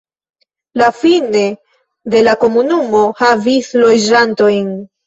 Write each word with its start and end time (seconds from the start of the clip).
La 0.81 0.87
Fine 1.01 1.43
de 2.15 2.25
la 2.29 2.35
komunumo 2.47 3.05
havis 3.25 3.73
loĝantojn. 3.87 4.79